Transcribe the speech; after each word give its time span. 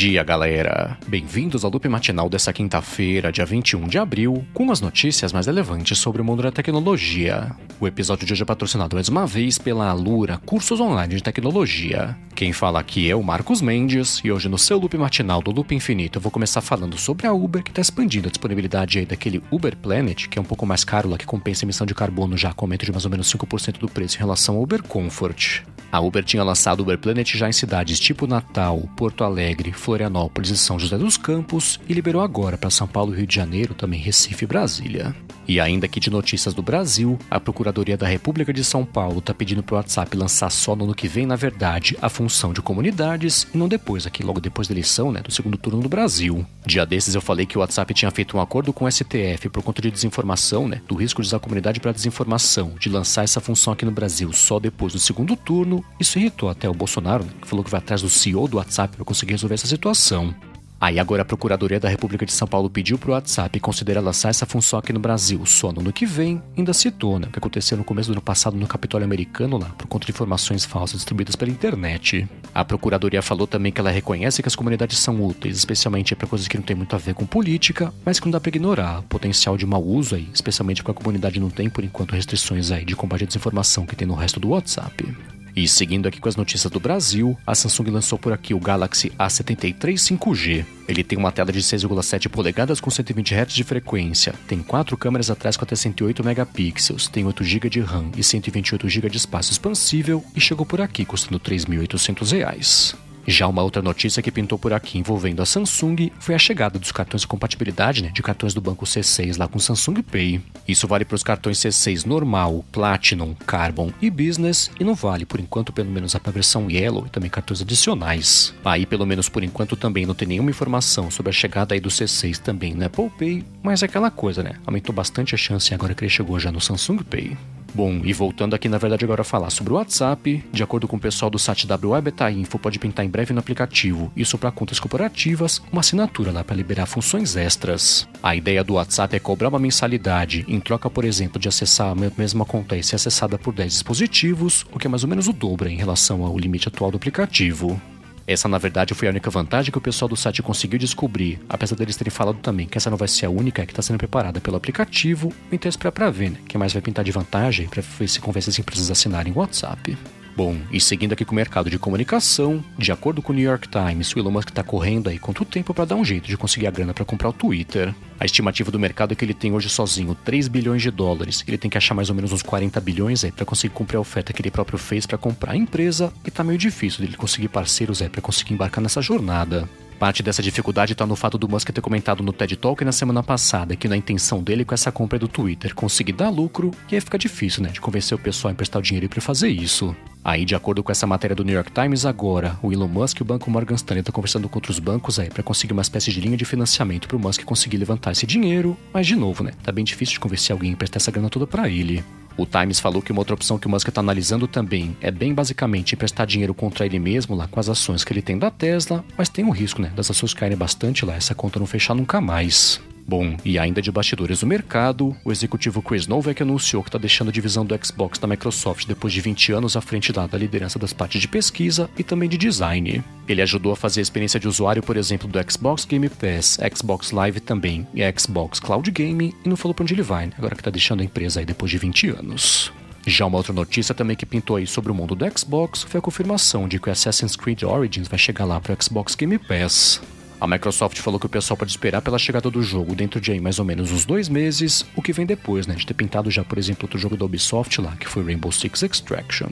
dia, 0.00 0.24
galera! 0.24 0.96
Bem-vindos 1.06 1.62
ao 1.62 1.70
loop 1.70 1.86
matinal 1.86 2.26
dessa 2.30 2.54
quinta-feira, 2.54 3.30
dia 3.30 3.44
21 3.44 3.86
de 3.86 3.98
abril, 3.98 4.46
com 4.54 4.72
as 4.72 4.80
notícias 4.80 5.30
mais 5.30 5.44
relevantes 5.44 5.98
sobre 5.98 6.22
o 6.22 6.24
mundo 6.24 6.42
da 6.42 6.50
tecnologia. 6.50 7.54
O 7.78 7.86
episódio 7.86 8.26
de 8.26 8.32
hoje 8.32 8.42
é 8.42 8.46
patrocinado 8.46 8.96
mais 8.96 9.10
uma 9.10 9.26
vez 9.26 9.58
pela 9.58 9.90
Alura 9.90 10.38
Cursos 10.38 10.80
Online 10.80 11.16
de 11.16 11.22
Tecnologia. 11.22 12.16
Quem 12.34 12.50
fala 12.50 12.80
aqui 12.80 13.10
é 13.10 13.14
o 13.14 13.22
Marcos 13.22 13.60
Mendes, 13.60 14.22
e 14.24 14.32
hoje 14.32 14.48
no 14.48 14.56
seu 14.56 14.78
loop 14.78 14.96
matinal 14.96 15.42
do 15.42 15.50
Loop 15.50 15.74
Infinito 15.74 16.16
eu 16.16 16.22
vou 16.22 16.32
começar 16.32 16.62
falando 16.62 16.96
sobre 16.96 17.26
a 17.26 17.34
Uber, 17.34 17.62
que 17.62 17.70
está 17.70 17.82
expandindo 17.82 18.28
a 18.28 18.30
disponibilidade 18.30 19.00
aí 19.00 19.04
daquele 19.04 19.42
Uber 19.50 19.76
Planet, 19.76 20.28
que 20.28 20.38
é 20.38 20.40
um 20.40 20.46
pouco 20.46 20.64
mais 20.64 20.82
caro 20.82 21.10
lá, 21.10 21.18
que 21.18 21.26
compensa 21.26 21.62
a 21.62 21.66
emissão 21.66 21.86
de 21.86 21.94
carbono 21.94 22.38
já 22.38 22.54
com 22.54 22.64
aumento 22.64 22.86
de 22.86 22.92
mais 22.92 23.04
ou 23.04 23.10
menos 23.10 23.30
5% 23.30 23.76
do 23.76 23.86
preço 23.86 24.16
em 24.16 24.20
relação 24.20 24.56
ao 24.56 24.62
Uber 24.62 24.82
Comfort. 24.82 25.60
A 25.92 26.00
Uber 26.00 26.22
tinha 26.22 26.44
lançado 26.44 26.80
o 26.80 26.82
Uber 26.82 26.98
Planet 26.98 27.34
já 27.34 27.48
em 27.48 27.52
cidades 27.52 27.98
tipo 27.98 28.26
Natal, 28.26 28.88
Porto 28.96 29.24
Alegre, 29.24 29.72
Florianópolis 29.72 30.50
e 30.50 30.56
São 30.56 30.78
José 30.78 30.96
dos 30.96 31.16
Campos 31.16 31.80
e 31.88 31.92
liberou 31.92 32.22
agora 32.22 32.56
para 32.56 32.70
São 32.70 32.86
Paulo, 32.86 33.12
Rio 33.12 33.26
de 33.26 33.34
Janeiro, 33.34 33.74
também 33.74 34.00
Recife 34.00 34.44
e 34.44 34.48
Brasília. 34.48 35.14
E 35.50 35.58
ainda 35.58 35.86
aqui 35.86 35.98
de 35.98 36.10
notícias 36.10 36.54
do 36.54 36.62
Brasil, 36.62 37.18
a 37.28 37.40
Procuradoria 37.40 37.96
da 37.96 38.06
República 38.06 38.52
de 38.52 38.62
São 38.62 38.84
Paulo 38.84 39.18
está 39.18 39.34
pedindo 39.34 39.64
para 39.64 39.74
o 39.74 39.78
WhatsApp 39.78 40.16
lançar 40.16 40.48
só 40.48 40.76
no 40.76 40.84
ano 40.84 40.94
que 40.94 41.08
vem, 41.08 41.26
na 41.26 41.34
verdade, 41.34 41.98
a 42.00 42.08
função 42.08 42.52
de 42.52 42.62
comunidades 42.62 43.48
e 43.52 43.58
não 43.58 43.66
depois, 43.66 44.06
aqui 44.06 44.22
logo 44.22 44.40
depois 44.40 44.68
da 44.68 44.74
eleição, 44.74 45.10
né, 45.10 45.20
do 45.20 45.32
segundo 45.32 45.58
turno 45.58 45.82
do 45.82 45.88
Brasil. 45.88 46.46
Dia 46.64 46.86
desses 46.86 47.16
eu 47.16 47.20
falei 47.20 47.46
que 47.46 47.58
o 47.58 47.62
WhatsApp 47.62 47.92
tinha 47.92 48.12
feito 48.12 48.36
um 48.36 48.40
acordo 48.40 48.72
com 48.72 48.84
o 48.84 48.88
STF 48.88 49.48
por 49.48 49.60
conta 49.64 49.82
de 49.82 49.90
desinformação, 49.90 50.68
né, 50.68 50.82
do 50.86 50.94
risco 50.94 51.20
de 51.20 51.26
usar 51.26 51.38
a 51.38 51.40
comunidade 51.40 51.80
para 51.80 51.90
desinformação, 51.90 52.76
de 52.78 52.88
lançar 52.88 53.24
essa 53.24 53.40
função 53.40 53.72
aqui 53.72 53.84
no 53.84 53.90
Brasil 53.90 54.32
só 54.32 54.60
depois 54.60 54.92
do 54.92 55.00
segundo 55.00 55.34
turno. 55.34 55.84
Isso 55.98 56.16
irritou 56.16 56.48
até 56.48 56.70
o 56.70 56.74
Bolsonaro, 56.74 57.24
né, 57.24 57.32
que 57.42 57.48
falou 57.48 57.64
que 57.64 57.70
vai 57.72 57.78
atrás 57.78 58.02
do 58.02 58.08
CEO 58.08 58.46
do 58.46 58.58
WhatsApp 58.58 58.94
para 58.94 59.04
conseguir 59.04 59.32
resolver 59.32 59.54
essa 59.54 59.66
situação. 59.66 60.32
Aí 60.80 60.98
agora 60.98 61.20
a 61.20 61.26
Procuradoria 61.26 61.78
da 61.78 61.90
República 61.90 62.24
de 62.24 62.32
São 62.32 62.48
Paulo 62.48 62.70
pediu 62.70 62.96
para 62.96 63.10
o 63.10 63.12
WhatsApp 63.12 63.60
considerar 63.60 64.00
lançar 64.00 64.30
essa 64.30 64.46
função 64.46 64.78
aqui 64.78 64.94
no 64.94 64.98
Brasil 64.98 65.44
só 65.44 65.70
no 65.70 65.80
ano 65.80 65.92
que 65.92 66.06
vem, 66.06 66.42
ainda 66.56 66.72
citou, 66.72 67.18
né, 67.18 67.26
o 67.28 67.30
que 67.30 67.38
aconteceu 67.38 67.76
no 67.76 67.84
começo 67.84 68.08
do 68.08 68.14
ano 68.14 68.22
passado 68.22 68.56
no 68.56 68.66
Capitólio 68.66 69.04
Americano 69.04 69.58
lá, 69.58 69.68
por 69.76 69.86
conta 69.86 70.06
de 70.06 70.12
informações 70.12 70.64
falsas 70.64 70.96
distribuídas 70.96 71.36
pela 71.36 71.50
internet. 71.50 72.26
A 72.54 72.64
Procuradoria 72.64 73.20
falou 73.20 73.46
também 73.46 73.70
que 73.70 73.78
ela 73.78 73.90
reconhece 73.90 74.40
que 74.40 74.48
as 74.48 74.56
comunidades 74.56 74.98
são 74.98 75.22
úteis, 75.22 75.58
especialmente 75.58 76.16
para 76.16 76.26
coisas 76.26 76.48
que 76.48 76.56
não 76.56 76.64
tem 76.64 76.74
muito 76.74 76.96
a 76.96 76.98
ver 76.98 77.12
com 77.12 77.26
política, 77.26 77.92
mas 78.02 78.18
que 78.18 78.24
não 78.24 78.32
dá 78.32 78.40
para 78.40 78.48
ignorar 78.48 79.00
o 79.00 79.02
potencial 79.02 79.58
de 79.58 79.66
mau 79.66 79.84
uso 79.84 80.14
aí, 80.14 80.30
especialmente 80.32 80.82
porque 80.82 80.98
a 80.98 81.02
comunidade 81.02 81.38
não 81.38 81.50
tem, 81.50 81.68
por 81.68 81.84
enquanto, 81.84 82.12
restrições 82.12 82.70
aí 82.70 82.86
de 82.86 82.96
combate 82.96 83.24
à 83.24 83.26
desinformação 83.26 83.84
que 83.84 83.94
tem 83.94 84.08
no 84.08 84.14
resto 84.14 84.40
do 84.40 84.48
WhatsApp. 84.48 85.14
E 85.54 85.66
seguindo 85.66 86.06
aqui 86.06 86.20
com 86.20 86.28
as 86.28 86.36
notícias 86.36 86.70
do 86.70 86.80
Brasil, 86.80 87.36
a 87.46 87.54
Samsung 87.54 87.90
lançou 87.90 88.18
por 88.18 88.32
aqui 88.32 88.54
o 88.54 88.60
Galaxy 88.60 89.10
A73 89.18 89.94
5G. 89.94 90.64
Ele 90.88 91.04
tem 91.04 91.18
uma 91.18 91.32
tela 91.32 91.52
de 91.52 91.60
6,7 91.60 92.28
polegadas 92.28 92.80
com 92.80 92.90
120 92.90 93.34
Hz 93.34 93.52
de 93.52 93.64
frequência, 93.64 94.34
tem 94.48 94.60
quatro 94.60 94.96
câmeras 94.96 95.30
atrás 95.30 95.56
com 95.56 95.64
até 95.64 95.76
108 95.76 96.24
megapixels, 96.24 97.08
tem 97.08 97.24
8 97.24 97.44
GB 97.44 97.70
de 97.70 97.80
RAM 97.80 98.10
e 98.16 98.24
128 98.24 98.88
GB 98.88 99.10
de 99.10 99.16
espaço 99.16 99.52
expansível 99.52 100.24
e 100.34 100.40
chegou 100.40 100.66
por 100.66 100.80
aqui 100.80 101.04
custando 101.04 101.40
R$ 101.44 101.56
3.800. 101.56 103.09
Já 103.30 103.46
uma 103.46 103.62
outra 103.62 103.80
notícia 103.80 104.20
que 104.20 104.30
pintou 104.32 104.58
por 104.58 104.72
aqui 104.72 104.98
envolvendo 104.98 105.40
a 105.40 105.46
Samsung 105.46 106.10
foi 106.18 106.34
a 106.34 106.38
chegada 106.38 106.80
dos 106.80 106.90
cartões 106.90 107.20
de 107.20 107.28
compatibilidade 107.28 108.02
né, 108.02 108.10
de 108.12 108.20
cartões 108.24 108.52
do 108.52 108.60
banco 108.60 108.84
C6 108.84 109.38
lá 109.38 109.46
com 109.46 109.60
Samsung 109.60 110.02
Pay. 110.02 110.40
Isso 110.66 110.88
vale 110.88 111.04
para 111.04 111.14
os 111.14 111.22
cartões 111.22 111.58
C6 111.58 112.04
normal, 112.06 112.64
Platinum, 112.72 113.32
Carbon 113.46 113.92
e 114.02 114.10
Business 114.10 114.68
e 114.80 114.82
não 114.82 114.96
vale 114.96 115.24
por 115.24 115.38
enquanto 115.38 115.72
pelo 115.72 115.88
menos 115.88 116.12
para 116.12 116.28
a 116.28 116.32
versão 116.32 116.68
Yellow 116.68 117.06
e 117.06 117.10
também 117.10 117.30
cartões 117.30 117.62
adicionais. 117.62 118.52
Aí 118.64 118.84
pelo 118.84 119.06
menos 119.06 119.28
por 119.28 119.44
enquanto 119.44 119.76
também 119.76 120.04
não 120.04 120.14
tem 120.14 120.26
nenhuma 120.26 120.50
informação 120.50 121.08
sobre 121.08 121.30
a 121.30 121.32
chegada 121.32 121.72
aí 121.72 121.78
do 121.78 121.88
C6 121.88 122.36
também 122.38 122.74
no 122.74 122.84
Apple 122.84 123.10
Pay, 123.16 123.44
mas 123.62 123.84
é 123.84 123.86
aquela 123.86 124.10
coisa 124.10 124.42
né, 124.42 124.56
aumentou 124.66 124.92
bastante 124.92 125.36
a 125.36 125.38
chance 125.38 125.72
agora 125.72 125.94
que 125.94 126.02
ele 126.02 126.10
chegou 126.10 126.40
já 126.40 126.50
no 126.50 126.60
Samsung 126.60 127.04
Pay. 127.04 127.36
Bom, 127.72 128.00
e 128.04 128.12
voltando 128.12 128.54
aqui 128.54 128.68
na 128.68 128.78
verdade 128.78 129.04
agora 129.04 129.22
a 129.22 129.24
falar 129.24 129.50
sobre 129.50 129.72
o 129.72 129.76
WhatsApp, 129.76 130.44
de 130.52 130.62
acordo 130.62 130.88
com 130.88 130.96
o 130.96 131.00
pessoal 131.00 131.30
do 131.30 131.38
site 131.38 131.66
WWebetaInfo, 131.66 132.58
pode 132.58 132.78
pintar 132.78 133.04
em 133.04 133.08
breve 133.08 133.32
no 133.32 133.40
aplicativo, 133.40 134.12
isso 134.16 134.36
para 134.36 134.50
contas 134.50 134.80
corporativas, 134.80 135.62
uma 135.70 135.80
assinatura 135.80 136.32
lá 136.32 136.42
para 136.42 136.56
liberar 136.56 136.86
funções 136.86 137.36
extras. 137.36 138.08
A 138.22 138.34
ideia 138.34 138.64
do 138.64 138.74
WhatsApp 138.74 139.14
é 139.14 139.20
cobrar 139.20 139.48
uma 139.48 139.58
mensalidade 139.58 140.44
em 140.48 140.58
troca, 140.58 140.90
por 140.90 141.04
exemplo, 141.04 141.40
de 141.40 141.48
acessar 141.48 141.92
a 141.92 141.94
mesma 141.94 142.44
conta 142.44 142.76
e 142.76 142.82
ser 142.82 142.96
acessada 142.96 143.38
por 143.38 143.54
10 143.54 143.72
dispositivos, 143.72 144.66
o 144.72 144.78
que 144.78 144.86
é 144.86 144.90
mais 144.90 145.04
ou 145.04 145.08
menos 145.08 145.28
o 145.28 145.32
dobro 145.32 145.68
em 145.68 145.76
relação 145.76 146.24
ao 146.24 146.36
limite 146.36 146.68
atual 146.68 146.90
do 146.90 146.96
aplicativo. 146.96 147.80
Essa, 148.30 148.46
na 148.46 148.58
verdade, 148.58 148.94
foi 148.94 149.08
a 149.08 149.10
única 149.10 149.28
vantagem 149.28 149.72
que 149.72 149.78
o 149.78 149.80
pessoal 149.80 150.08
do 150.08 150.14
site 150.14 150.40
conseguiu 150.40 150.78
descobrir, 150.78 151.40
apesar 151.48 151.74
deles 151.74 151.96
terem 151.96 152.12
falado 152.12 152.38
também 152.38 152.68
que 152.68 152.78
essa 152.78 152.88
não 152.88 152.96
vai 152.96 153.08
ser 153.08 153.26
a 153.26 153.30
única 153.30 153.66
que 153.66 153.72
está 153.72 153.82
sendo 153.82 153.98
preparada 153.98 154.40
pelo 154.40 154.56
aplicativo, 154.56 155.32
então 155.50 155.68
espera 155.68 155.90
para 155.90 156.10
ver, 156.10 156.30
né? 156.30 156.38
Quem 156.46 156.56
mais 156.56 156.72
vai 156.72 156.80
pintar 156.80 157.04
de 157.04 157.10
vantagem 157.10 157.66
para 157.66 157.82
se 157.82 158.20
convence 158.20 158.48
as 158.48 158.56
empresas 158.56 158.88
a 158.88 158.92
assinarem 158.92 159.32
o 159.32 159.38
WhatsApp. 159.38 159.98
Bom, 160.36 160.56
e 160.70 160.80
seguindo 160.80 161.12
aqui 161.12 161.24
com 161.24 161.32
o 161.32 161.36
mercado 161.36 161.68
de 161.68 161.78
comunicação, 161.78 162.64
de 162.78 162.92
acordo 162.92 163.20
com 163.20 163.32
o 163.32 163.36
New 163.36 163.44
York 163.44 163.68
Times, 163.68 164.14
o 164.14 164.18
Elon 164.18 164.30
Musk 164.30 164.48
está 164.48 164.62
correndo 164.62 165.10
aí 165.10 165.18
quanto 165.18 165.44
tempo 165.44 165.74
para 165.74 165.84
dar 165.84 165.96
um 165.96 166.04
jeito 166.04 166.28
de 166.28 166.36
conseguir 166.36 166.66
a 166.66 166.70
grana 166.70 166.94
para 166.94 167.04
comprar 167.04 167.28
o 167.28 167.32
Twitter. 167.32 167.94
A 168.18 168.24
estimativa 168.24 168.70
do 168.70 168.78
mercado 168.78 169.12
é 169.12 169.14
que 169.14 169.24
ele 169.24 169.34
tem 169.34 169.52
hoje 169.52 169.68
sozinho 169.68 170.14
3 170.14 170.48
bilhões 170.48 170.82
de 170.82 170.90
dólares. 170.90 171.44
Ele 171.46 171.58
tem 171.58 171.70
que 171.70 171.76
achar 171.76 171.94
mais 171.94 172.08
ou 172.08 172.14
menos 172.14 172.32
uns 172.32 172.42
40 172.42 172.80
bilhões 172.80 173.24
aí 173.24 173.32
para 173.32 173.44
conseguir 173.44 173.74
cumprir 173.74 173.96
a 173.96 174.00
oferta 174.00 174.32
que 174.32 174.40
ele 174.40 174.50
próprio 174.50 174.78
fez 174.78 175.04
para 175.04 175.18
comprar 175.18 175.52
a 175.52 175.56
empresa 175.56 176.12
e 176.24 176.30
tá 176.30 176.44
meio 176.44 176.58
difícil 176.58 177.00
dele 177.00 177.16
conseguir 177.16 177.48
parceiros 177.48 178.00
aí 178.00 178.08
para 178.08 178.22
conseguir 178.22 178.54
embarcar 178.54 178.82
nessa 178.82 179.02
jornada. 179.02 179.68
Parte 179.98 180.22
dessa 180.22 180.42
dificuldade 180.42 180.92
está 180.92 181.04
no 181.04 181.14
fato 181.14 181.36
do 181.36 181.46
Musk 181.46 181.68
ter 181.68 181.80
comentado 181.82 182.22
no 182.22 182.32
TED 182.32 182.56
Talk 182.56 182.82
na 182.82 182.92
semana 182.92 183.22
passada 183.22 183.76
que 183.76 183.86
na 183.86 183.98
intenção 183.98 184.42
dele 184.42 184.64
com 184.64 184.72
essa 184.72 184.90
compra 184.90 185.18
do 185.18 185.28
Twitter 185.28 185.74
conseguir 185.74 186.12
dar 186.12 186.30
lucro, 186.30 186.70
e 186.90 186.94
aí 186.94 187.00
fica 187.02 187.18
difícil, 187.18 187.62
né, 187.62 187.68
de 187.68 187.82
convencer 187.82 188.16
o 188.16 188.18
pessoal 188.18 188.48
a 188.48 188.52
emprestar 188.52 188.80
o 188.80 188.82
dinheiro 188.82 189.10
para 189.10 189.20
fazer 189.20 189.50
isso. 189.50 189.94
Aí, 190.22 190.44
de 190.44 190.54
acordo 190.54 190.82
com 190.82 190.92
essa 190.92 191.06
matéria 191.06 191.34
do 191.34 191.44
New 191.44 191.54
York 191.54 191.72
Times, 191.72 192.04
agora, 192.04 192.58
o 192.62 192.70
Elon 192.70 192.88
Musk 192.88 193.18
e 193.18 193.22
o 193.22 193.24
banco 193.24 193.50
Morgan 193.50 193.74
Stanley 193.74 194.00
estão 194.00 194.12
conversando 194.12 194.48
com 194.48 194.58
outros 194.58 194.78
bancos 194.78 195.18
aí 195.18 195.30
para 195.30 195.42
conseguir 195.42 195.72
uma 195.72 195.82
espécie 195.82 196.12
de 196.12 196.20
linha 196.20 196.36
de 196.36 196.44
financiamento 196.44 197.08
para 197.08 197.16
o 197.16 197.20
Musk 197.20 197.42
conseguir 197.44 197.78
levantar 197.78 198.12
esse 198.12 198.26
dinheiro, 198.26 198.76
mas 198.92 199.06
de 199.06 199.16
novo, 199.16 199.42
né, 199.42 199.52
tá 199.62 199.72
bem 199.72 199.84
difícil 199.84 200.14
de 200.14 200.20
convencer 200.20 200.52
alguém 200.52 200.70
a 200.70 200.72
emprestar 200.74 200.98
essa 200.98 201.10
grana 201.10 201.30
toda 201.30 201.46
para 201.46 201.68
ele. 201.68 202.04
O 202.36 202.44
Times 202.46 202.80
falou 202.80 203.00
que 203.00 203.12
uma 203.12 203.20
outra 203.20 203.34
opção 203.34 203.58
que 203.58 203.66
o 203.66 203.70
Musk 203.70 203.88
está 203.88 204.00
analisando 204.00 204.46
também 204.46 204.96
é 205.00 205.10
bem 205.10 205.32
basicamente 205.32 205.94
emprestar 205.94 206.26
dinheiro 206.26 206.54
contra 206.54 206.84
ele 206.84 206.98
mesmo 206.98 207.34
lá 207.34 207.48
com 207.48 207.58
as 207.58 207.68
ações 207.68 208.04
que 208.04 208.12
ele 208.12 208.22
tem 208.22 208.38
da 208.38 208.50
Tesla, 208.50 209.04
mas 209.16 209.30
tem 209.30 209.44
um 209.44 209.50
risco, 209.50 209.80
né, 209.80 209.90
das 209.96 210.10
ações 210.10 210.34
caírem 210.34 210.56
bastante 210.56 211.04
lá, 211.04 211.14
essa 211.14 211.34
conta 211.34 211.58
não 211.58 211.66
fechar 211.66 211.94
nunca 211.94 212.20
mais. 212.20 212.78
Bom, 213.10 213.36
e 213.44 213.58
ainda 213.58 213.82
de 213.82 213.90
bastidores 213.90 214.38
do 214.38 214.46
mercado, 214.46 215.16
o 215.24 215.32
executivo 215.32 215.82
Chris 215.82 216.06
Novak 216.06 216.44
anunciou 216.44 216.80
que 216.80 216.90
está 216.90 216.96
deixando 216.96 217.26
a 217.26 217.32
divisão 217.32 217.66
do 217.66 217.76
Xbox 217.84 218.20
da 218.20 218.28
Microsoft 218.28 218.86
depois 218.86 219.12
de 219.12 219.20
20 219.20 219.50
anos 219.50 219.76
à 219.76 219.80
frente 219.80 220.12
da, 220.12 220.28
da 220.28 220.38
liderança 220.38 220.78
das 220.78 220.92
partes 220.92 221.20
de 221.20 221.26
pesquisa 221.26 221.90
e 221.98 222.04
também 222.04 222.28
de 222.28 222.38
design. 222.38 223.02
Ele 223.26 223.42
ajudou 223.42 223.72
a 223.72 223.76
fazer 223.76 223.98
a 223.98 224.02
experiência 224.02 224.38
de 224.38 224.46
usuário, 224.46 224.80
por 224.80 224.96
exemplo, 224.96 225.26
do 225.26 225.40
Xbox 225.50 225.84
Game 225.84 226.08
Pass, 226.08 226.56
Xbox 226.72 227.10
Live 227.10 227.40
também 227.40 227.84
e 227.92 228.00
Xbox 228.16 228.60
Cloud 228.60 228.88
Gaming 228.92 229.34
e 229.44 229.48
não 229.48 229.56
falou 229.56 229.74
para 229.74 229.82
onde 229.82 229.94
ele 229.94 230.02
vai, 230.02 230.26
né? 230.26 230.32
agora 230.38 230.54
que 230.54 230.60
está 230.60 230.70
deixando 230.70 231.00
a 231.00 231.04
empresa 231.04 231.40
aí 231.40 231.44
depois 231.44 231.68
de 231.68 231.78
20 231.78 232.10
anos. 232.10 232.72
Já 233.04 233.26
uma 233.26 233.38
outra 233.38 233.52
notícia 233.52 233.92
também 233.92 234.14
que 234.14 234.24
pintou 234.24 234.54
aí 234.54 234.68
sobre 234.68 234.92
o 234.92 234.94
mundo 234.94 235.16
do 235.16 235.26
Xbox 235.36 235.82
foi 235.82 235.98
a 235.98 236.00
confirmação 236.00 236.68
de 236.68 236.78
que 236.78 236.88
Assassin's 236.88 237.34
Creed 237.34 237.64
Origins 237.64 238.06
vai 238.06 238.20
chegar 238.20 238.44
lá 238.44 238.60
para 238.60 238.72
o 238.72 238.80
Xbox 238.80 239.16
Game 239.16 239.36
Pass. 239.36 240.00
A 240.40 240.46
Microsoft 240.46 240.98
falou 241.00 241.20
que 241.20 241.26
o 241.26 241.28
pessoal 241.28 241.54
pode 241.54 241.70
esperar 241.70 242.00
pela 242.00 242.18
chegada 242.18 242.50
do 242.50 242.62
jogo 242.62 242.94
dentro 242.94 243.20
de 243.20 243.30
aí 243.30 243.38
mais 243.38 243.58
ou 243.58 243.64
menos 243.64 243.92
uns 243.92 244.06
dois 244.06 244.26
meses, 244.26 244.86
o 244.96 245.02
que 245.02 245.12
vem 245.12 245.26
depois, 245.26 245.66
né? 245.66 245.74
De 245.74 245.86
ter 245.86 245.92
pintado 245.92 246.30
já, 246.30 246.42
por 246.42 246.56
exemplo, 246.56 246.84
outro 246.84 246.98
jogo 246.98 247.14
da 247.14 247.26
Ubisoft 247.26 247.78
lá, 247.78 247.94
que 247.96 248.08
foi 248.08 248.24
Rainbow 248.24 248.50
Six 248.50 248.82
Extraction. 248.82 249.50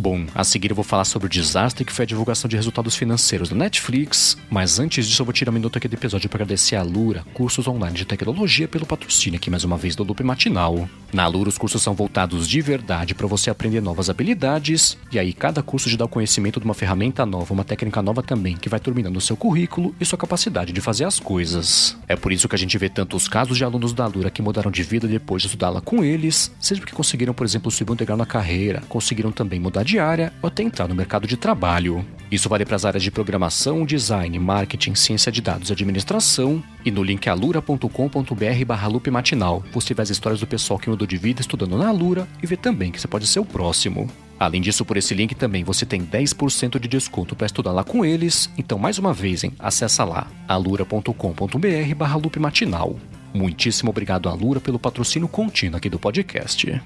Bom, 0.00 0.26
a 0.32 0.44
seguir 0.44 0.70
eu 0.70 0.76
vou 0.76 0.84
falar 0.84 1.04
sobre 1.04 1.26
o 1.26 1.28
desastre 1.28 1.84
que 1.84 1.92
foi 1.92 2.04
a 2.04 2.06
divulgação 2.06 2.48
de 2.48 2.54
resultados 2.54 2.94
financeiros 2.94 3.48
da 3.48 3.56
Netflix, 3.56 4.36
mas 4.48 4.78
antes 4.78 5.08
disso 5.08 5.22
eu 5.22 5.26
vou 5.26 5.32
tirar 5.32 5.50
um 5.50 5.54
minuto 5.54 5.76
aqui 5.76 5.88
do 5.88 5.94
episódio 5.94 6.30
para 6.30 6.36
agradecer 6.44 6.76
a 6.76 6.84
Lura, 6.84 7.24
cursos 7.34 7.66
online 7.66 7.96
de 7.96 8.04
tecnologia, 8.04 8.68
pelo 8.68 8.86
patrocínio 8.86 9.38
aqui 9.38 9.50
mais 9.50 9.64
uma 9.64 9.76
vez 9.76 9.96
do 9.96 10.04
Loop 10.04 10.22
Matinal. 10.22 10.88
Na 11.12 11.26
Lura 11.26 11.48
os 11.48 11.58
cursos 11.58 11.82
são 11.82 11.94
voltados 11.94 12.48
de 12.48 12.60
verdade 12.60 13.12
para 13.12 13.26
você 13.26 13.50
aprender 13.50 13.80
novas 13.80 14.08
habilidades, 14.08 14.96
e 15.10 15.18
aí 15.18 15.32
cada 15.32 15.64
curso 15.64 15.90
te 15.90 15.96
dá 15.96 16.04
o 16.04 16.08
conhecimento 16.08 16.60
de 16.60 16.64
uma 16.64 16.74
ferramenta 16.74 17.26
nova, 17.26 17.52
uma 17.52 17.64
técnica 17.64 18.00
nova 18.00 18.22
também, 18.22 18.56
que 18.56 18.68
vai 18.68 18.78
terminando 18.78 19.16
o 19.16 19.20
seu 19.20 19.36
currículo 19.36 19.92
e 20.00 20.04
sua 20.04 20.18
capacidade 20.18 20.72
de 20.72 20.80
fazer 20.80 21.06
as 21.06 21.18
coisas. 21.18 21.96
É 22.06 22.14
por 22.14 22.30
isso 22.32 22.48
que 22.48 22.54
a 22.54 22.58
gente 22.58 22.78
vê 22.78 22.88
tantos 22.88 23.26
casos 23.26 23.56
de 23.56 23.64
alunos 23.64 23.92
da 23.92 24.06
Lura 24.06 24.30
que 24.30 24.42
mudaram 24.42 24.70
de 24.70 24.84
vida 24.84 25.08
depois 25.08 25.42
de 25.42 25.48
estudá-la 25.48 25.80
com 25.80 26.04
eles, 26.04 26.52
seja 26.60 26.80
porque 26.80 26.94
conseguiram, 26.94 27.34
por 27.34 27.44
exemplo, 27.44 27.72
um 27.88 27.96
degrau 27.96 28.16
na 28.16 28.26
carreira, 28.26 28.82
conseguiram 28.88 29.32
também 29.32 29.58
mudar 29.58 29.87
diária 29.88 30.32
ou 30.42 30.48
até 30.48 30.62
entrar 30.62 30.86
no 30.86 30.94
mercado 30.94 31.26
de 31.26 31.36
trabalho. 31.36 32.04
Isso 32.30 32.48
vale 32.48 32.64
para 32.66 32.76
as 32.76 32.84
áreas 32.84 33.02
de 33.02 33.10
programação, 33.10 33.86
design, 33.86 34.38
marketing, 34.38 34.94
ciência 34.94 35.32
de 35.32 35.40
dados 35.40 35.70
e 35.70 35.72
administração. 35.72 36.62
E 36.84 36.90
no 36.90 37.02
link 37.02 37.26
alura.com.br 37.28 38.64
barra 38.66 38.88
matinal 39.10 39.64
você 39.72 39.94
vê 39.94 40.02
as 40.02 40.10
histórias 40.10 40.40
do 40.40 40.46
pessoal 40.46 40.78
que 40.78 40.90
mudou 40.90 41.06
de 41.06 41.16
vida 41.16 41.40
estudando 41.40 41.78
na 41.78 41.88
Alura 41.88 42.28
e 42.42 42.46
vê 42.46 42.56
também 42.56 42.92
que 42.92 43.00
você 43.00 43.08
pode 43.08 43.26
ser 43.26 43.40
o 43.40 43.44
próximo. 43.44 44.10
Além 44.38 44.60
disso, 44.60 44.84
por 44.84 44.96
esse 44.96 45.14
link 45.14 45.34
também 45.34 45.64
você 45.64 45.84
tem 45.86 46.04
10% 46.04 46.78
de 46.78 46.86
desconto 46.86 47.34
para 47.34 47.46
estudar 47.46 47.72
lá 47.72 47.82
com 47.82 48.04
eles. 48.04 48.50
Então, 48.56 48.78
mais 48.78 48.98
uma 48.98 49.12
vez, 49.12 49.42
hein, 49.42 49.52
acessa 49.58 50.04
lá 50.04 50.28
alura.com.br 50.46 51.94
barra 51.96 52.20
matinal. 52.38 52.96
Muitíssimo 53.34 53.90
obrigado, 53.90 54.28
Alura, 54.28 54.60
pelo 54.60 54.78
patrocínio 54.78 55.28
contínuo 55.28 55.76
aqui 55.76 55.88
do 55.88 55.98
podcast. 55.98 56.80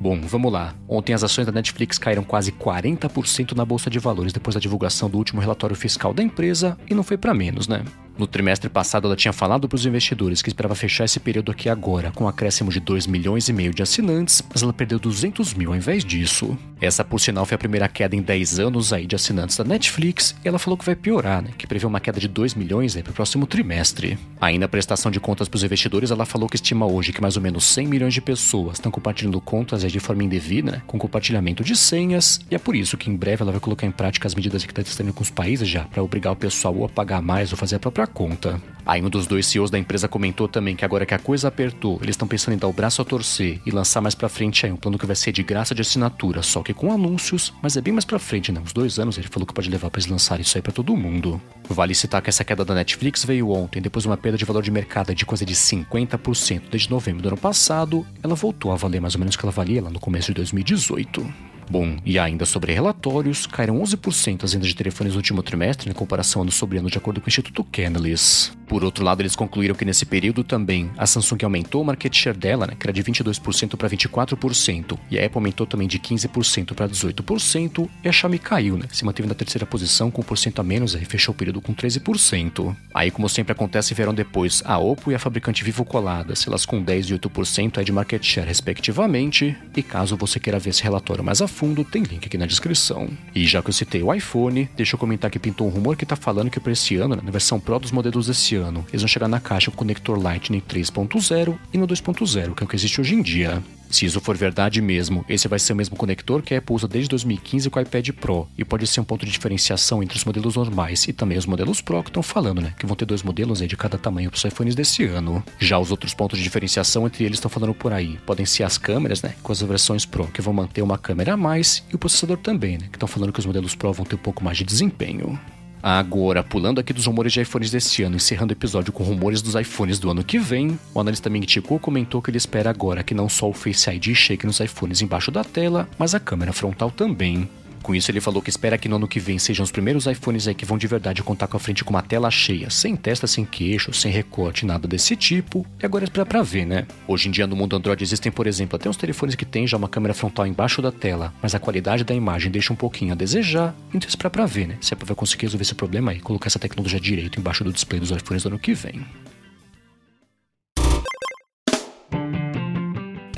Bom, 0.00 0.18
vamos 0.22 0.50
lá. 0.50 0.74
Ontem 0.88 1.12
as 1.12 1.22
ações 1.22 1.44
da 1.44 1.52
Netflix 1.52 1.98
caíram 1.98 2.24
quase 2.24 2.50
40% 2.50 3.54
na 3.54 3.66
bolsa 3.66 3.90
de 3.90 3.98
valores 3.98 4.32
depois 4.32 4.54
da 4.54 4.60
divulgação 4.60 5.10
do 5.10 5.18
último 5.18 5.42
relatório 5.42 5.76
fiscal 5.76 6.14
da 6.14 6.22
empresa 6.22 6.78
e 6.88 6.94
não 6.94 7.02
foi 7.02 7.18
para 7.18 7.34
menos, 7.34 7.68
né? 7.68 7.84
No 8.20 8.26
trimestre 8.26 8.68
passado, 8.68 9.06
ela 9.06 9.16
tinha 9.16 9.32
falado 9.32 9.66
para 9.66 9.76
os 9.76 9.86
investidores 9.86 10.42
que 10.42 10.50
esperava 10.50 10.74
fechar 10.74 11.06
esse 11.06 11.18
período 11.18 11.50
aqui 11.50 11.70
agora, 11.70 12.12
com 12.14 12.24
um 12.24 12.28
acréscimo 12.28 12.70
de 12.70 12.78
2 12.78 13.06
milhões 13.06 13.48
e 13.48 13.52
meio 13.54 13.72
de 13.72 13.82
assinantes, 13.82 14.42
mas 14.46 14.62
ela 14.62 14.74
perdeu 14.74 14.98
200 14.98 15.54
mil 15.54 15.70
ao 15.70 15.76
invés 15.76 16.04
disso. 16.04 16.54
Essa, 16.78 17.02
por 17.02 17.18
sinal, 17.18 17.46
foi 17.46 17.54
a 17.54 17.58
primeira 17.58 17.88
queda 17.88 18.14
em 18.14 18.20
10 18.20 18.58
anos 18.58 18.92
aí 18.92 19.06
de 19.06 19.16
assinantes 19.16 19.56
da 19.56 19.64
Netflix, 19.64 20.34
e 20.44 20.48
ela 20.48 20.58
falou 20.58 20.76
que 20.76 20.84
vai 20.84 20.94
piorar, 20.94 21.42
né? 21.42 21.50
Que 21.56 21.66
prevê 21.66 21.86
uma 21.86 21.98
queda 21.98 22.20
de 22.20 22.28
2 22.28 22.54
milhões 22.54 22.94
para 22.94 23.10
o 23.10 23.14
próximo 23.14 23.46
trimestre. 23.46 24.18
Aí, 24.38 24.58
na 24.58 24.68
prestação 24.68 25.10
de 25.10 25.18
contas 25.18 25.48
para 25.48 25.56
os 25.56 25.64
investidores, 25.64 26.10
ela 26.10 26.26
falou 26.26 26.46
que 26.46 26.56
estima 26.56 26.84
hoje 26.84 27.14
que 27.14 27.22
mais 27.22 27.36
ou 27.36 27.42
menos 27.42 27.64
100 27.64 27.86
milhões 27.86 28.12
de 28.12 28.20
pessoas 28.20 28.76
estão 28.76 28.92
compartilhando 28.92 29.40
contas 29.40 29.80
de 29.80 30.00
forma 30.00 30.24
indevida, 30.24 30.72
né? 30.72 30.82
Com 30.86 30.98
compartilhamento 30.98 31.64
de 31.64 31.74
senhas, 31.74 32.38
e 32.50 32.54
é 32.54 32.58
por 32.58 32.76
isso 32.76 32.98
que 32.98 33.08
em 33.08 33.16
breve 33.16 33.42
ela 33.42 33.52
vai 33.52 33.60
colocar 33.62 33.86
em 33.86 33.90
prática 33.90 34.28
as 34.28 34.34
medidas 34.34 34.62
que 34.62 34.72
está 34.72 34.82
testando 34.82 35.14
com 35.14 35.22
os 35.22 35.30
países 35.30 35.66
já, 35.66 35.84
para 35.84 36.02
obrigar 36.02 36.34
o 36.34 36.36
pessoal 36.36 36.84
a 36.84 36.88
pagar 36.90 37.22
mais 37.22 37.50
ou 37.50 37.56
fazer 37.56 37.76
a 37.76 37.80
própria 37.80 38.09
conta. 38.10 38.60
Aí 38.84 39.02
um 39.02 39.08
dos 39.08 39.26
dois 39.26 39.46
CEOs 39.46 39.70
da 39.70 39.78
empresa 39.78 40.08
comentou 40.08 40.48
também 40.48 40.74
que 40.74 40.84
agora 40.84 41.06
que 41.06 41.14
a 41.14 41.18
coisa 41.18 41.48
apertou, 41.48 41.98
eles 42.02 42.14
estão 42.14 42.26
pensando 42.26 42.54
em 42.54 42.58
dar 42.58 42.66
o 42.66 42.72
braço 42.72 43.00
a 43.00 43.04
torcer 43.04 43.60
e 43.64 43.70
lançar 43.70 44.00
mais 44.00 44.14
pra 44.14 44.28
frente 44.28 44.66
aí 44.66 44.72
um 44.72 44.76
plano 44.76 44.98
que 44.98 45.06
vai 45.06 45.14
ser 45.14 45.32
de 45.32 45.42
graça 45.42 45.74
de 45.74 45.82
assinatura, 45.82 46.42
só 46.42 46.62
que 46.62 46.74
com 46.74 46.92
anúncios, 46.92 47.52
mas 47.62 47.76
é 47.76 47.80
bem 47.80 47.92
mais 47.92 48.04
pra 48.04 48.18
frente, 48.18 48.50
né? 48.50 48.60
Uns 48.60 48.72
dois 48.72 48.98
anos 48.98 49.16
ele 49.18 49.28
falou 49.28 49.46
que 49.46 49.54
pode 49.54 49.70
levar 49.70 49.90
para 49.90 50.00
eles 50.00 50.10
lançarem 50.10 50.42
isso 50.42 50.56
aí 50.58 50.62
para 50.62 50.72
todo 50.72 50.96
mundo. 50.96 51.40
Vale 51.68 51.94
citar 51.94 52.20
que 52.20 52.30
essa 52.30 52.44
queda 52.44 52.64
da 52.64 52.74
Netflix 52.74 53.24
veio 53.24 53.50
ontem, 53.50 53.80
depois 53.80 54.02
de 54.02 54.08
uma 54.08 54.16
perda 54.16 54.38
de 54.38 54.44
valor 54.44 54.62
de 54.62 54.70
mercado 54.70 55.14
de 55.14 55.24
coisa 55.24 55.44
de 55.44 55.54
50% 55.54 56.62
desde 56.70 56.90
novembro 56.90 57.22
do 57.22 57.28
ano 57.28 57.38
passado, 57.38 58.06
ela 58.22 58.34
voltou 58.34 58.72
a 58.72 58.76
valer 58.76 59.00
mais 59.00 59.14
ou 59.14 59.20
menos 59.20 59.34
o 59.34 59.38
que 59.38 59.44
ela 59.44 59.52
valia 59.52 59.82
lá 59.82 59.90
no 59.90 60.00
começo 60.00 60.28
de 60.28 60.34
2018. 60.34 61.49
Bom, 61.70 61.98
e 62.04 62.18
ainda 62.18 62.44
sobre 62.44 62.72
relatórios, 62.72 63.46
caíram 63.46 63.80
11% 63.80 64.42
as 64.42 64.52
vendas 64.52 64.66
de 64.66 64.74
telefones 64.74 65.12
no 65.12 65.18
último 65.20 65.40
trimestre 65.40 65.88
em 65.88 65.92
comparação 65.92 66.40
ao 66.40 66.42
ano 66.42 66.50
sobre 66.50 66.78
ano, 66.78 66.90
de 66.90 66.98
acordo 66.98 67.20
com 67.20 67.26
o 67.26 67.30
Instituto 67.30 67.62
Canalys. 67.62 68.52
Por 68.70 68.84
outro 68.84 69.04
lado, 69.04 69.20
eles 69.20 69.34
concluíram 69.34 69.74
que 69.74 69.84
nesse 69.84 70.06
período 70.06 70.44
também 70.44 70.92
a 70.96 71.04
Samsung 71.04 71.42
aumentou 71.42 71.82
o 71.82 71.84
market 71.84 72.16
share 72.16 72.38
dela, 72.38 72.68
né, 72.68 72.76
que 72.78 72.86
era 72.86 72.92
de 72.92 73.02
22% 73.02 73.76
para 73.76 73.88
24%, 73.88 74.96
e 75.10 75.18
a 75.18 75.26
Apple 75.26 75.38
aumentou 75.38 75.66
também 75.66 75.88
de 75.88 75.98
15% 75.98 76.72
para 76.72 76.88
18%, 76.88 77.90
e 78.04 78.08
a 78.08 78.12
Xiaomi 78.12 78.38
caiu, 78.38 78.76
né, 78.76 78.86
se 78.92 79.04
manteve 79.04 79.28
na 79.28 79.34
terceira 79.34 79.66
posição 79.66 80.08
com 80.08 80.22
1% 80.22 80.60
a 80.60 80.62
menos 80.62 80.94
e 80.94 81.04
fechou 81.04 81.34
o 81.34 81.36
período 81.36 81.60
com 81.60 81.74
13%. 81.74 82.76
Aí, 82.94 83.10
como 83.10 83.28
sempre 83.28 83.50
acontece, 83.50 83.92
vieram 83.92 84.14
depois 84.14 84.62
a 84.64 84.78
Oppo 84.78 85.10
e 85.10 85.16
a 85.16 85.18
fabricante 85.18 85.64
Vivo 85.64 85.84
coladas, 85.84 86.46
elas 86.46 86.64
com 86.64 86.80
10% 86.80 87.10
e 87.10 87.18
8% 87.18 87.78
é 87.78 87.82
de 87.82 87.90
market 87.90 88.24
share 88.24 88.46
respectivamente, 88.46 89.56
e 89.76 89.82
caso 89.82 90.16
você 90.16 90.38
queira 90.38 90.60
ver 90.60 90.70
esse 90.70 90.84
relatório 90.84 91.24
mais 91.24 91.42
a 91.42 91.48
fundo, 91.48 91.84
tem 91.84 92.04
link 92.04 92.24
aqui 92.24 92.38
na 92.38 92.46
descrição. 92.46 93.10
E 93.34 93.44
já 93.46 93.60
que 93.60 93.70
eu 93.70 93.74
citei 93.74 94.00
o 94.00 94.14
iPhone, 94.14 94.70
deixa 94.76 94.94
eu 94.94 94.98
comentar 95.00 95.28
que 95.28 95.40
pintou 95.40 95.66
um 95.66 95.70
rumor 95.70 95.96
que 95.96 96.06
tá 96.06 96.14
falando 96.14 96.52
que 96.52 96.60
para 96.60 96.70
esse 96.70 96.94
ano, 96.94 97.16
né, 97.16 97.22
na 97.24 97.32
versão 97.32 97.58
Pro 97.58 97.80
dos 97.80 97.90
modelos 97.90 98.28
desse 98.28 98.54
ano, 98.54 98.59
eles 98.88 99.02
vão 99.02 99.08
chegar 99.08 99.28
na 99.28 99.40
caixa 99.40 99.70
com 99.70 99.76
conector 99.76 100.20
Lightning 100.20 100.60
3.0 100.60 101.56
e 101.72 101.78
no 101.78 101.86
2.0, 101.86 102.54
que 102.54 102.62
é 102.62 102.64
o 102.64 102.68
que 102.68 102.76
existe 102.76 103.00
hoje 103.00 103.14
em 103.14 103.22
dia. 103.22 103.62
Se 103.90 104.06
isso 104.06 104.20
for 104.20 104.36
verdade 104.36 104.80
mesmo, 104.80 105.24
esse 105.28 105.48
vai 105.48 105.58
ser 105.58 105.72
o 105.72 105.76
mesmo 105.76 105.96
conector 105.96 106.42
que 106.42 106.54
a 106.54 106.58
Apple 106.58 106.76
usa 106.76 106.86
desde 106.86 107.08
2015 107.08 107.68
com 107.68 107.78
o 107.78 107.82
iPad 107.82 108.10
Pro 108.10 108.48
e 108.56 108.64
pode 108.64 108.86
ser 108.86 109.00
um 109.00 109.04
ponto 109.04 109.26
de 109.26 109.32
diferenciação 109.32 110.00
entre 110.00 110.16
os 110.16 110.24
modelos 110.24 110.54
normais 110.54 111.08
e 111.08 111.12
também 111.12 111.36
os 111.36 111.44
modelos 111.44 111.80
Pro 111.80 112.02
que 112.04 112.08
estão 112.08 112.22
falando, 112.22 112.60
né? 112.60 112.72
Que 112.78 112.86
vão 112.86 112.94
ter 112.94 113.04
dois 113.04 113.24
modelos 113.24 113.60
aí 113.60 113.66
de 113.66 113.76
cada 113.76 113.98
tamanho 113.98 114.30
para 114.30 114.38
os 114.38 114.44
iPhones 114.44 114.76
desse 114.76 115.04
ano. 115.04 115.42
Já 115.58 115.76
os 115.76 115.90
outros 115.90 116.14
pontos 116.14 116.38
de 116.38 116.44
diferenciação 116.44 117.04
entre 117.04 117.24
eles 117.24 117.38
estão 117.38 117.50
falando 117.50 117.74
por 117.74 117.92
aí. 117.92 118.16
Podem 118.24 118.46
ser 118.46 118.62
as 118.62 118.78
câmeras, 118.78 119.22
né? 119.22 119.34
Com 119.42 119.50
as 119.50 119.60
versões 119.60 120.06
Pro 120.06 120.28
que 120.28 120.40
vão 120.40 120.54
manter 120.54 120.82
uma 120.82 120.96
câmera 120.96 121.34
a 121.34 121.36
mais 121.36 121.82
e 121.90 121.96
o 121.96 121.98
processador 121.98 122.36
também, 122.36 122.78
né? 122.78 122.86
Que 122.88 122.96
estão 122.96 123.08
falando 123.08 123.32
que 123.32 123.40
os 123.40 123.46
modelos 123.46 123.74
Pro 123.74 123.92
vão 123.92 124.06
ter 124.06 124.14
um 124.14 124.18
pouco 124.18 124.44
mais 124.44 124.56
de 124.56 124.64
desempenho. 124.64 125.36
Agora, 125.82 126.42
pulando 126.42 126.78
aqui 126.78 126.92
dos 126.92 127.06
rumores 127.06 127.32
de 127.32 127.40
iPhones 127.40 127.70
desse 127.70 128.02
ano, 128.02 128.16
encerrando 128.16 128.52
o 128.52 128.56
episódio 128.56 128.92
com 128.92 129.02
rumores 129.02 129.40
dos 129.40 129.54
iPhones 129.54 129.98
do 129.98 130.10
ano 130.10 130.22
que 130.22 130.38
vem, 130.38 130.78
o 130.92 131.00
analista 131.00 131.30
Ming 131.30 131.46
Chico 131.48 131.78
comentou 131.78 132.20
que 132.20 132.30
ele 132.30 132.38
espera 132.38 132.70
agora 132.70 133.02
que 133.02 133.14
não 133.14 133.28
só 133.28 133.48
o 133.48 133.54
Face 133.54 133.90
ID 133.90 134.14
chegue 134.14 134.46
nos 134.46 134.60
iPhones 134.60 135.00
embaixo 135.00 135.30
da 135.30 135.42
tela, 135.42 135.88
mas 135.98 136.14
a 136.14 136.20
câmera 136.20 136.52
frontal 136.52 136.90
também. 136.90 137.48
Com 137.82 137.94
isso, 137.94 138.10
ele 138.10 138.20
falou 138.20 138.42
que 138.42 138.50
espera 138.50 138.78
que 138.78 138.88
no 138.88 138.96
ano 138.96 139.08
que 139.08 139.18
vem 139.18 139.38
sejam 139.38 139.64
os 139.64 139.70
primeiros 139.70 140.06
iPhones 140.06 140.46
aí 140.46 140.54
que 140.54 140.64
vão 140.64 140.76
de 140.76 140.86
verdade 140.86 141.22
contar 141.22 141.46
com 141.46 141.56
a 141.56 141.60
frente 141.60 141.82
com 141.82 141.90
uma 141.90 142.02
tela 142.02 142.30
cheia, 142.30 142.70
sem 142.70 142.94
testa, 142.94 143.26
sem 143.26 143.44
queixo, 143.44 143.92
sem 143.92 144.12
recorte, 144.12 144.66
nada 144.66 144.86
desse 144.86 145.16
tipo. 145.16 145.66
E 145.82 145.86
agora 145.86 146.04
é 146.04 146.24
pra 146.24 146.42
ver, 146.42 146.66
né? 146.66 146.86
Hoje 147.08 147.28
em 147.28 147.30
dia 147.30 147.46
no 147.46 147.56
mundo 147.56 147.74
Android 147.76 148.02
existem, 148.02 148.30
por 148.30 148.46
exemplo, 148.46 148.76
até 148.76 148.88
uns 148.88 148.96
telefones 148.96 149.34
que 149.34 149.44
têm 149.44 149.66
já 149.66 149.76
uma 149.76 149.88
câmera 149.88 150.14
frontal 150.14 150.46
embaixo 150.46 150.82
da 150.82 150.92
tela, 150.92 151.32
mas 151.42 151.54
a 151.54 151.58
qualidade 151.58 152.04
da 152.04 152.14
imagem 152.14 152.50
deixa 152.50 152.72
um 152.72 152.76
pouquinho 152.76 153.12
a 153.12 153.16
desejar. 153.16 153.74
Então 153.94 154.08
espera 154.08 154.30
pra 154.30 154.46
ver, 154.46 154.68
né? 154.68 154.78
Se 154.80 154.92
a 154.92 154.94
Apple 154.94 155.06
vai 155.06 155.16
conseguir 155.16 155.46
resolver 155.46 155.62
esse 155.62 155.74
problema 155.74 156.12
aí, 156.12 156.20
colocar 156.20 156.48
essa 156.48 156.58
tecnologia 156.58 157.00
direito 157.00 157.40
embaixo 157.40 157.64
do 157.64 157.72
display 157.72 157.98
dos 157.98 158.10
iPhones 158.10 158.42
do 158.42 158.50
ano 158.50 158.58
que 158.58 158.74
vem. 158.74 159.04